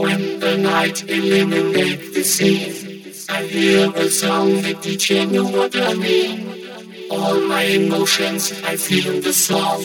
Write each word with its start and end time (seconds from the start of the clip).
When 0.00 0.40
the 0.40 0.56
night 0.56 1.04
illuminates 1.10 2.14
the 2.14 2.24
scene, 2.24 3.12
I 3.28 3.42
hear 3.42 3.92
a 3.94 4.08
song 4.08 4.62
that 4.62 4.80
teaches 4.80 5.30
me 5.30 5.40
what 5.40 5.76
I 5.76 5.92
mean. 5.92 6.38
All 7.10 7.38
my 7.42 7.64
emotions 7.64 8.62
I 8.64 8.76
feel 8.76 9.20
the 9.20 9.34
song. 9.34 9.84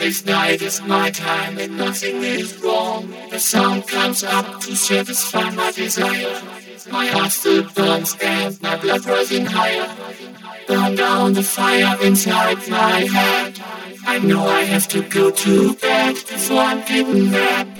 This 0.00 0.26
night 0.26 0.60
is 0.60 0.82
my 0.82 1.10
time 1.10 1.56
and 1.56 1.76
nothing 1.78 2.16
is 2.24 2.60
wrong. 2.60 3.14
The 3.30 3.38
sound 3.38 3.86
comes 3.86 4.24
up 4.24 4.58
to 4.62 4.74
satisfy 4.74 5.50
my 5.50 5.70
desire. 5.70 6.42
My 6.90 7.06
heart 7.06 7.30
still 7.30 7.62
burns 7.76 8.16
and 8.20 8.60
my 8.60 8.74
blood 8.76 9.06
rising 9.06 9.46
higher. 9.46 9.88
Burn 10.66 10.96
down 10.96 11.34
the 11.34 11.44
fire 11.44 11.96
inside 12.02 12.58
my 12.68 13.06
head. 13.16 13.60
I 14.04 14.18
know 14.18 14.48
I 14.48 14.62
have 14.62 14.88
to 14.88 15.02
go 15.08 15.30
to 15.30 15.74
bed 15.76 16.14
before 16.14 16.58
I'm 16.58 16.80
getting 16.88 17.30
mad. 17.30 17.77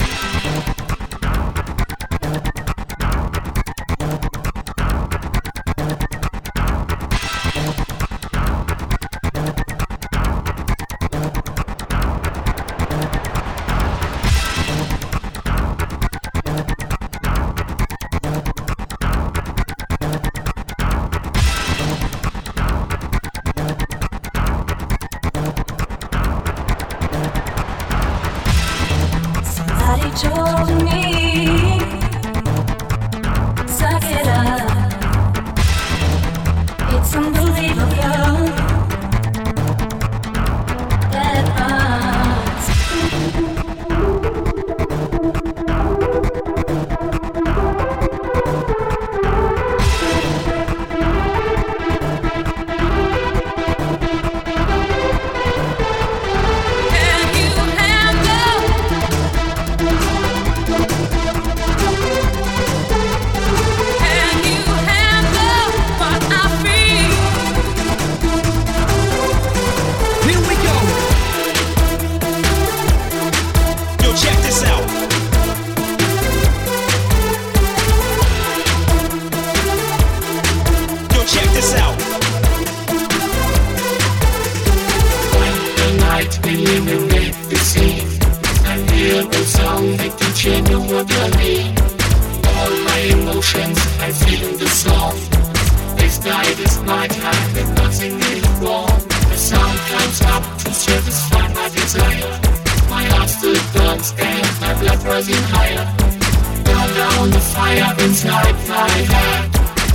down 106.95 107.29
the 107.29 107.39
fire 107.39 107.93
inside 108.03 108.55
my 108.67 108.89
head 109.11 109.49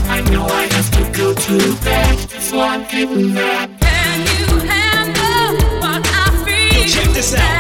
I 0.09 0.21
know 0.31 0.45
I 0.47 0.63
have 0.75 0.91
to 0.99 1.19
go 1.19 1.35
to 1.35 1.85
bed 1.85 2.19
before 2.19 2.63
I'm 2.63 2.83
getting 2.89 3.35
mad 3.35 3.71
Can 3.81 4.21
you 4.33 4.59
handle 4.69 5.81
what 5.81 6.03
I 6.05 6.27
feel? 6.45 6.87
Check 6.87 7.15
this 7.15 7.35
out. 7.35 7.54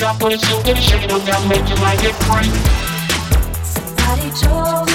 got 0.00 0.18
put 0.18 0.32
a 0.32 0.38
silken 0.38 0.76
shade 0.76 1.12
on 1.12 1.20
that 1.26 1.46
make 1.46 1.68
you 1.68 1.76
like 1.84 2.00
it 2.02 2.16
free. 2.24 2.48
Somebody 3.62 4.30
told 4.40 4.89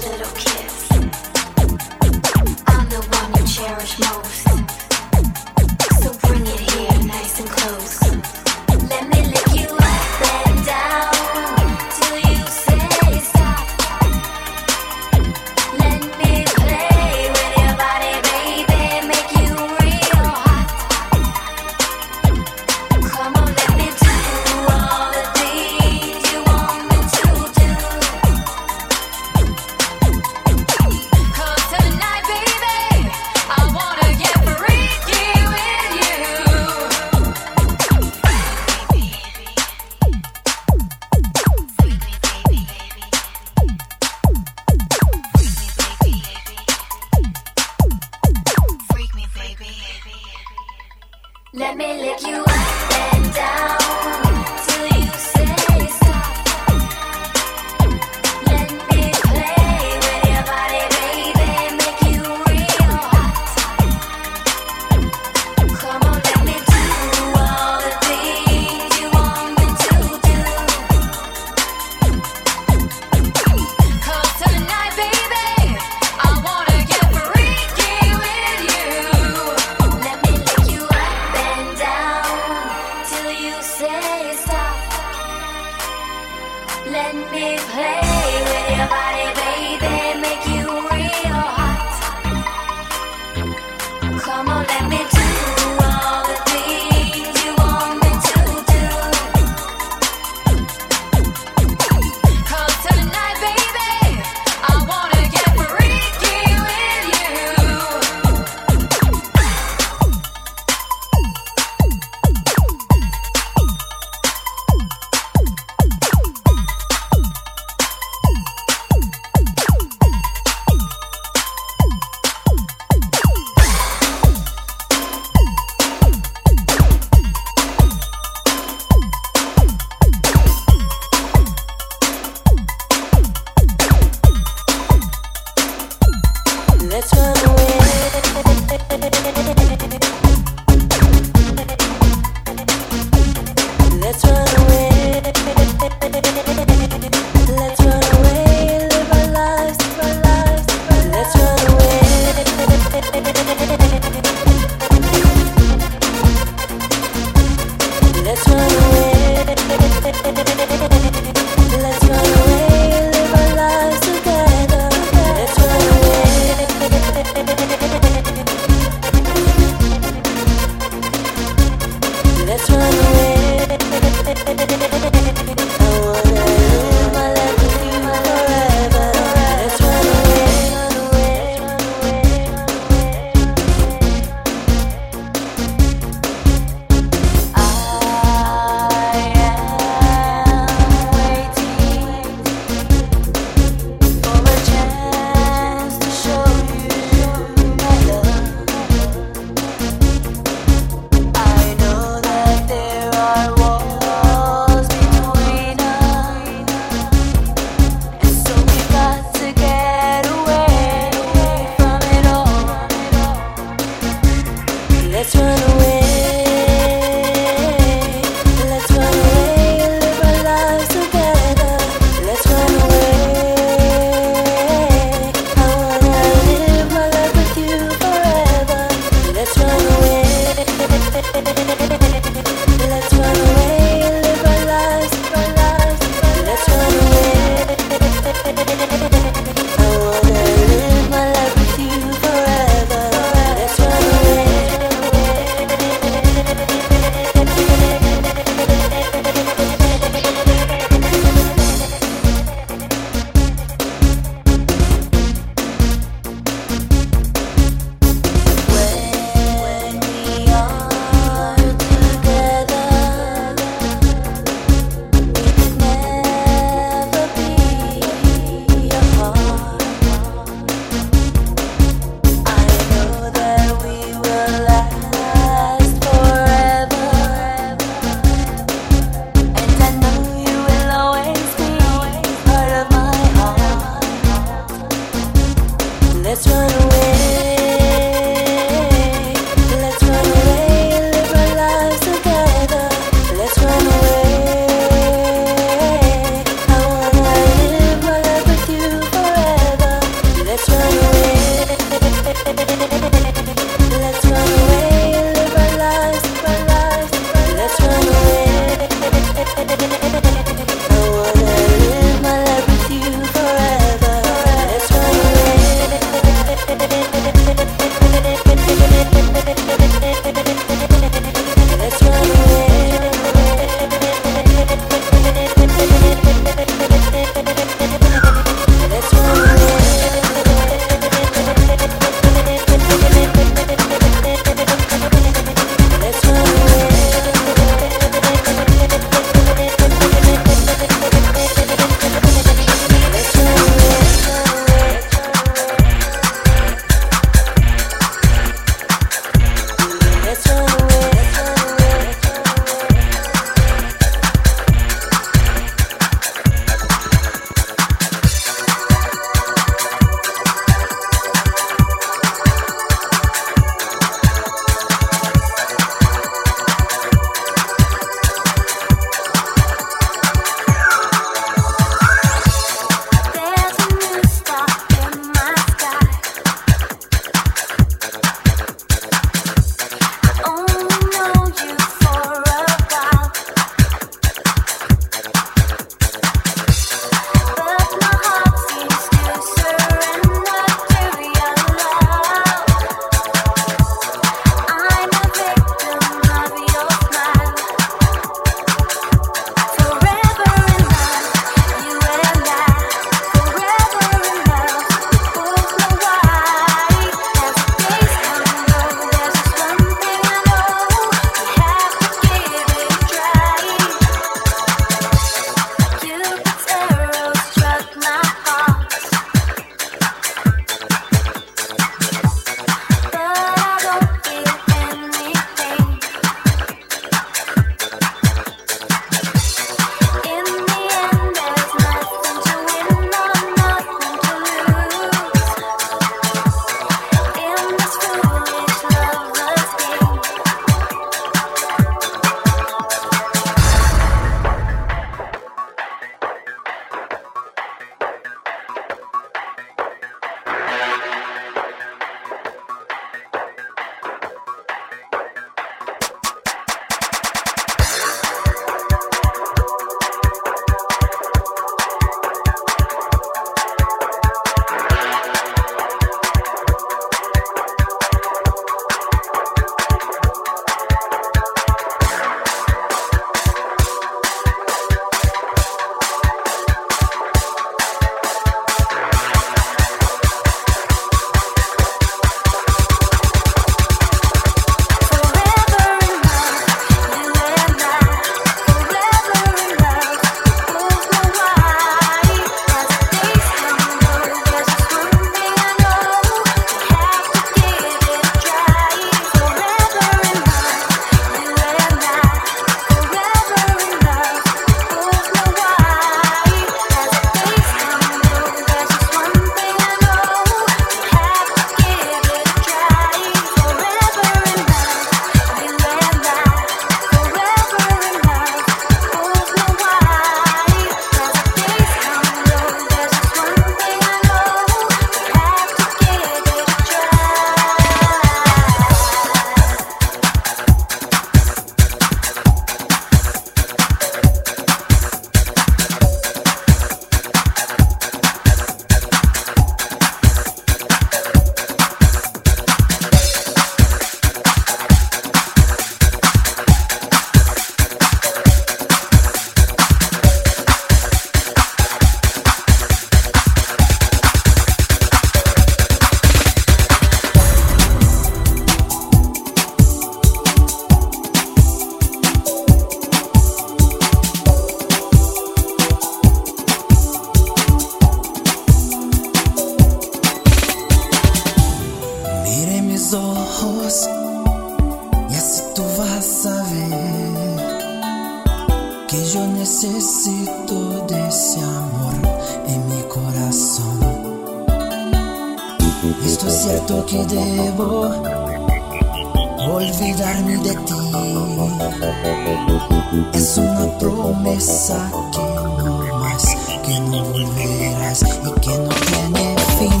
es 593.32 593.58
una 593.58 593.98
promesa 593.98 595.10
que 595.32 595.38
no 595.84 596.18
más, 596.18 596.44
que 596.84 597.00
no 597.00 597.24
volverás 597.24 598.22
y 598.22 598.60
que 598.60 598.78
no 598.78 598.88
tiene 598.88 599.56
fin. 599.78 600.00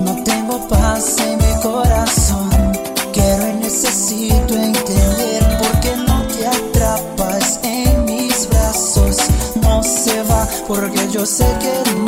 No 0.00 0.22
tengo 0.24 0.68
paz 0.68 1.16
en 1.18 1.38
mi 1.38 1.60
corazón, 1.62 2.50
quiero 3.12 3.48
y 3.48 3.52
necesito 3.64 4.54
entender 4.54 5.58
por 5.58 5.80
qué 5.80 5.96
no 5.96 6.22
te 6.22 6.46
atrapas 6.46 7.60
en 7.62 8.04
mis 8.04 8.48
brazos. 8.48 9.16
No 9.60 9.82
se 9.82 10.22
va 10.22 10.46
porque 10.66 11.08
yo 11.10 11.26
sé 11.26 11.46
que 11.60 11.90
no. 11.94 12.07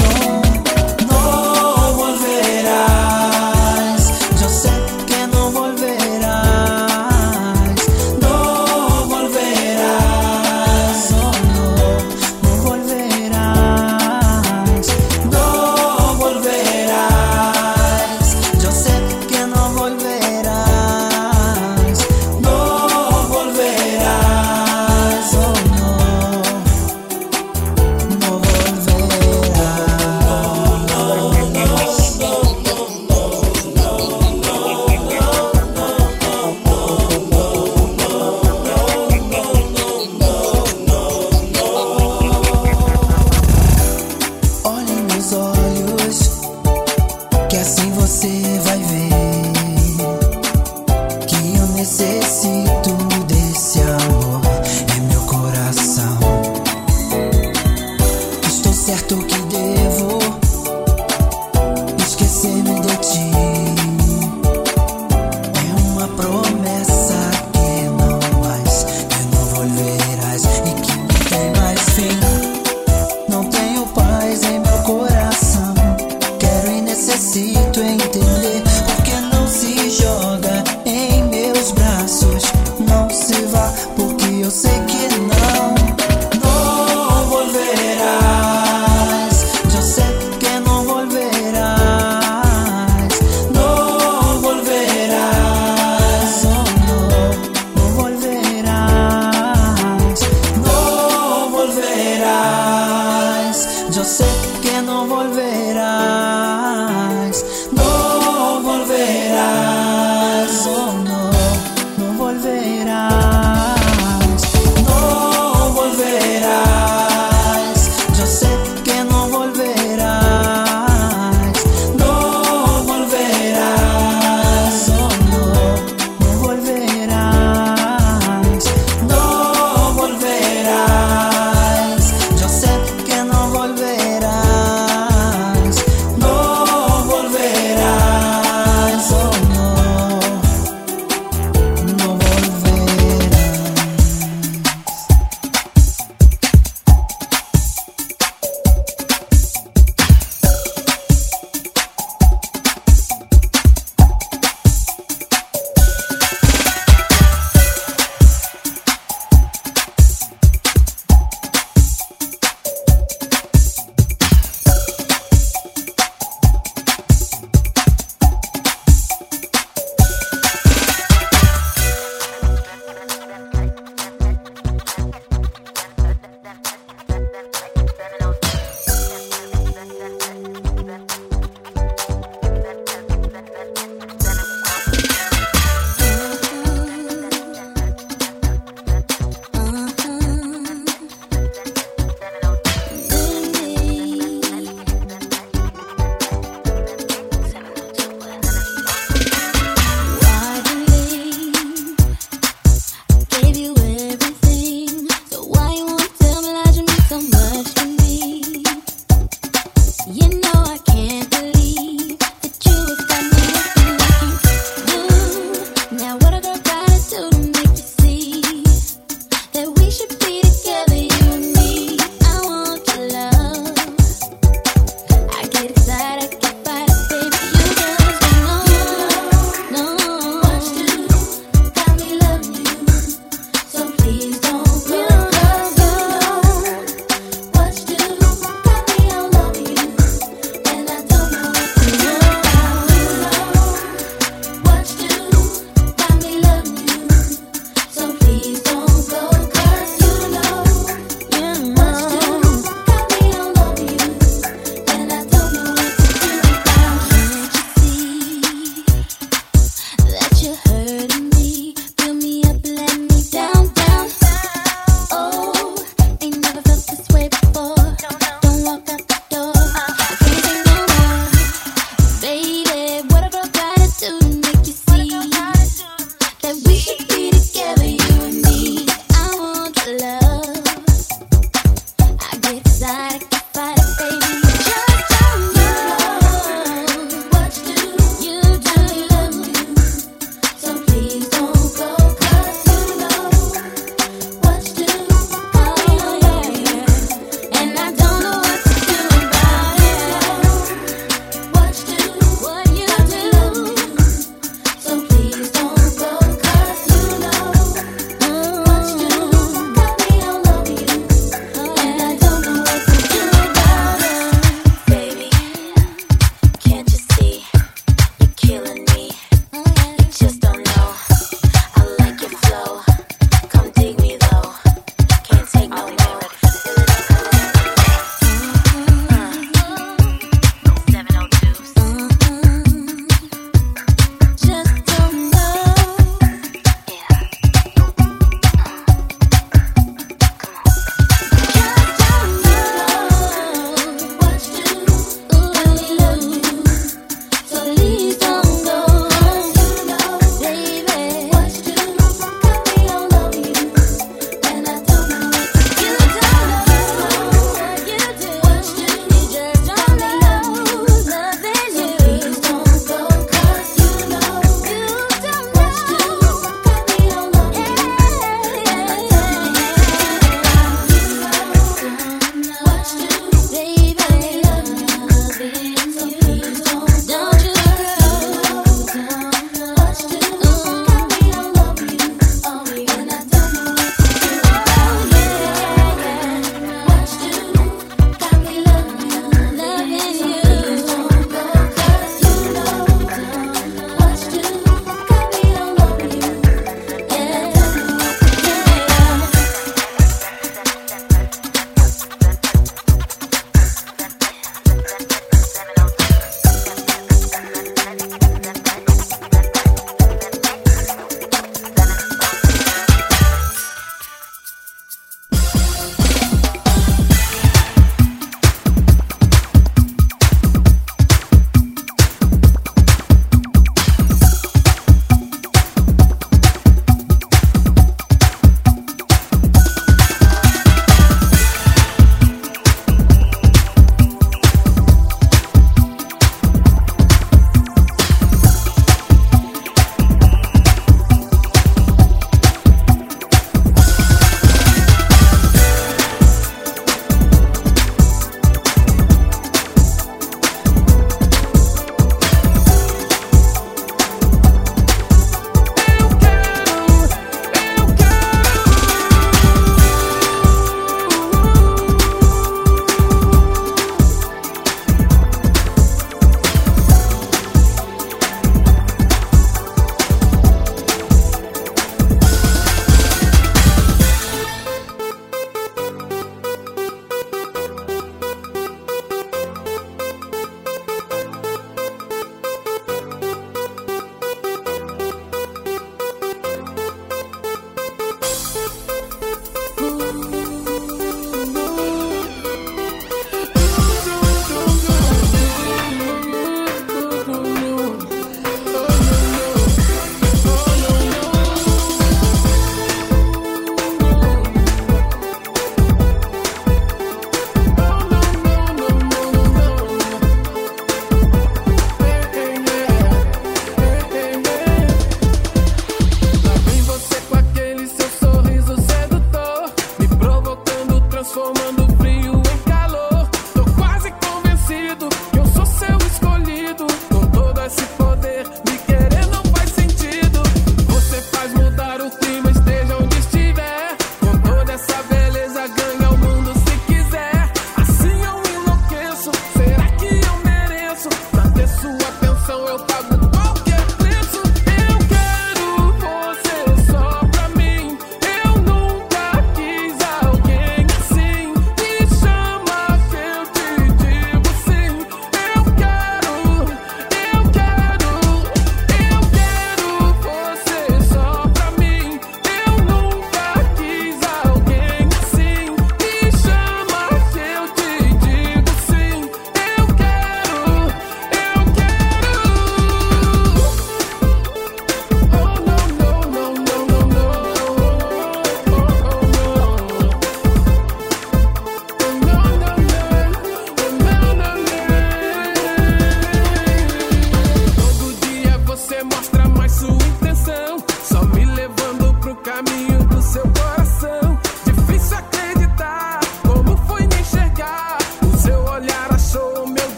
você 48.11 48.59
vai 48.65 48.79
ver. 48.83 49.00